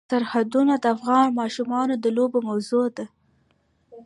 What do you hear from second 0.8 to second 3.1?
افغان ماشومانو د لوبو موضوع ده.